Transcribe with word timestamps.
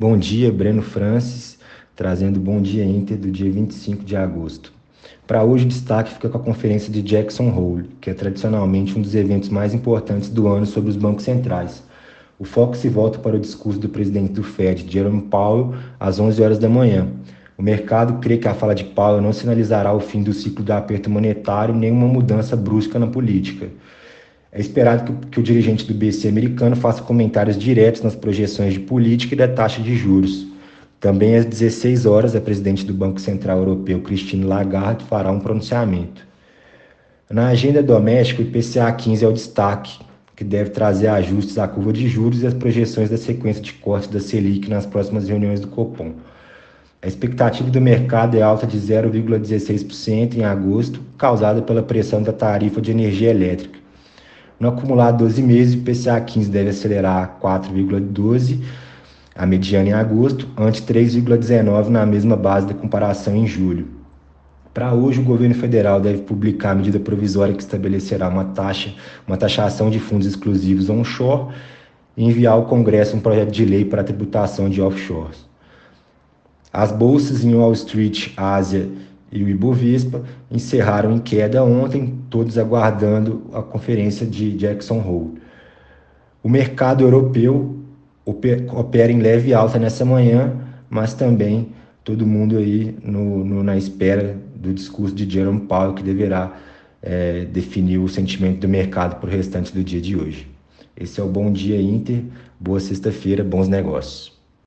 Bom 0.00 0.16
dia, 0.16 0.52
Breno 0.52 0.80
Francis, 0.80 1.58
trazendo 1.96 2.38
Bom 2.38 2.60
Dia 2.62 2.84
Inter 2.84 3.18
do 3.18 3.32
dia 3.32 3.50
25 3.50 4.04
de 4.04 4.14
agosto. 4.14 4.72
Para 5.26 5.42
hoje, 5.42 5.64
o 5.64 5.68
destaque 5.68 6.12
fica 6.12 6.28
com 6.28 6.38
a 6.38 6.40
conferência 6.40 6.92
de 6.92 7.02
Jackson 7.02 7.50
Hole, 7.50 7.90
que 8.00 8.08
é 8.08 8.14
tradicionalmente 8.14 8.96
um 8.96 9.02
dos 9.02 9.16
eventos 9.16 9.48
mais 9.48 9.74
importantes 9.74 10.28
do 10.28 10.46
ano 10.46 10.66
sobre 10.66 10.90
os 10.90 10.96
bancos 10.96 11.24
centrais. 11.24 11.82
O 12.38 12.44
foco 12.44 12.76
se 12.76 12.88
volta 12.88 13.18
para 13.18 13.34
o 13.34 13.40
discurso 13.40 13.80
do 13.80 13.88
presidente 13.88 14.34
do 14.34 14.44
Fed, 14.44 14.86
Jerome 14.88 15.22
Powell, 15.22 15.74
às 15.98 16.20
11 16.20 16.40
horas 16.44 16.58
da 16.60 16.68
manhã. 16.68 17.08
O 17.58 17.62
mercado 17.62 18.20
crê 18.20 18.36
que 18.36 18.46
a 18.46 18.54
fala 18.54 18.76
de 18.76 18.84
Powell 18.84 19.20
não 19.20 19.32
sinalizará 19.32 19.92
o 19.92 19.98
fim 19.98 20.22
do 20.22 20.32
ciclo 20.32 20.64
do 20.64 20.72
aperto 20.72 21.10
monetário 21.10 21.74
nem 21.74 21.90
uma 21.90 22.06
mudança 22.06 22.54
brusca 22.54 23.00
na 23.00 23.08
política. 23.08 23.68
É 24.58 24.60
esperado 24.60 25.12
que, 25.12 25.26
que, 25.28 25.38
o 25.38 25.42
dirigente 25.44 25.84
do 25.84 25.94
BC 25.94 26.26
americano 26.26 26.74
faça 26.74 27.00
comentários 27.00 27.56
diretos 27.56 28.02
nas 28.02 28.16
projeções 28.16 28.74
de 28.74 28.80
política 28.80 29.32
e 29.36 29.38
da 29.38 29.46
taxa 29.46 29.80
de 29.80 29.94
juros. 29.94 30.48
Também 30.98 31.36
às 31.36 31.44
16 31.44 32.06
horas, 32.06 32.34
a 32.34 32.40
presidente 32.40 32.84
do 32.84 32.92
Banco 32.92 33.20
Central 33.20 33.58
Europeu, 33.58 34.00
Christine 34.00 34.42
Lagarde, 34.42 35.04
fará 35.04 35.30
um 35.30 35.38
pronunciamento. 35.38 36.26
Na 37.30 37.46
agenda 37.46 37.80
doméstica, 37.80 38.42
o 38.42 38.44
IPCA 38.44 38.90
15 38.90 39.24
é 39.24 39.28
o 39.28 39.32
destaque, 39.32 40.00
que 40.34 40.42
deve 40.42 40.70
trazer 40.70 41.06
ajustes 41.06 41.56
à 41.56 41.68
curva 41.68 41.92
de 41.92 42.08
juros 42.08 42.42
e 42.42 42.46
as 42.48 42.54
projeções 42.54 43.08
da 43.08 43.16
sequência 43.16 43.62
de 43.62 43.74
cortes 43.74 44.08
da 44.08 44.18
Selic 44.18 44.68
nas 44.68 44.84
próximas 44.84 45.28
reuniões 45.28 45.60
do 45.60 45.68
Copom. 45.68 46.14
A 47.00 47.06
expectativa 47.06 47.70
do 47.70 47.80
mercado 47.80 48.36
é 48.36 48.42
alta 48.42 48.66
de 48.66 48.76
0,16% 48.76 50.34
em 50.34 50.42
agosto, 50.42 51.00
causada 51.16 51.62
pela 51.62 51.80
pressão 51.80 52.20
da 52.20 52.32
tarifa 52.32 52.80
de 52.80 52.90
energia 52.90 53.30
elétrica. 53.30 53.78
No 54.58 54.68
acumulado 54.70 55.18
12 55.18 55.40
meses, 55.42 55.74
o 55.74 55.84
PCA 55.84 56.20
15 56.20 56.50
deve 56.50 56.70
acelerar 56.70 57.38
4,12 57.40 58.60
a 59.34 59.46
mediana 59.46 59.88
em 59.88 59.92
agosto, 59.92 60.48
ante 60.56 60.82
3,19 60.82 61.88
na 61.88 62.04
mesma 62.04 62.36
base 62.36 62.66
da 62.66 62.74
comparação 62.74 63.36
em 63.36 63.46
julho. 63.46 63.86
Para 64.74 64.92
hoje, 64.92 65.20
o 65.20 65.24
governo 65.24 65.54
federal 65.54 66.00
deve 66.00 66.22
publicar 66.22 66.72
a 66.72 66.74
medida 66.74 66.98
provisória 66.98 67.54
que 67.54 67.62
estabelecerá 67.62 68.28
uma 68.28 68.46
taxa, 68.46 68.92
uma 69.26 69.36
taxação 69.36 69.90
de 69.90 70.00
fundos 70.00 70.26
exclusivos 70.26 70.90
onshore 70.90 71.54
e 72.16 72.24
enviar 72.24 72.54
ao 72.54 72.66
Congresso 72.66 73.16
um 73.16 73.20
projeto 73.20 73.52
de 73.52 73.64
lei 73.64 73.84
para 73.84 74.00
a 74.00 74.04
tributação 74.04 74.68
de 74.68 74.82
offshores. 74.82 75.46
As 76.72 76.90
bolsas 76.90 77.44
em 77.44 77.54
Wall 77.54 77.72
Street, 77.72 78.32
Ásia 78.36 78.88
e 79.30 79.42
o 79.42 79.48
Ibovespa 79.48 80.22
encerraram 80.50 81.12
em 81.12 81.18
queda 81.18 81.62
ontem, 81.62 82.18
todos 82.30 82.56
aguardando 82.56 83.46
a 83.52 83.62
conferência 83.62 84.26
de 84.26 84.52
Jackson 84.56 85.00
Hole. 85.00 85.40
O 86.42 86.48
mercado 86.48 87.04
europeu 87.04 87.76
opera 88.24 89.12
em 89.12 89.20
leve 89.20 89.52
alta 89.52 89.78
nessa 89.78 90.04
manhã, 90.04 90.56
mas 90.88 91.14
também 91.14 91.68
todo 92.04 92.26
mundo 92.26 92.56
aí 92.56 92.96
no, 93.02 93.44
no, 93.44 93.62
na 93.62 93.76
espera 93.76 94.36
do 94.56 94.72
discurso 94.72 95.14
de 95.14 95.28
Jerome 95.28 95.60
Powell, 95.60 95.94
que 95.94 96.02
deverá 96.02 96.56
é, 97.02 97.44
definir 97.44 97.98
o 97.98 98.08
sentimento 98.08 98.60
do 98.60 98.68
mercado 98.68 99.16
para 99.20 99.28
o 99.28 99.32
restante 99.32 99.72
do 99.72 99.84
dia 99.84 100.00
de 100.00 100.16
hoje. 100.16 100.48
Esse 100.96 101.20
é 101.20 101.24
o 101.24 101.28
Bom 101.28 101.52
Dia 101.52 101.80
Inter, 101.80 102.24
boa 102.58 102.80
sexta-feira, 102.80 103.44
bons 103.44 103.68
negócios. 103.68 104.37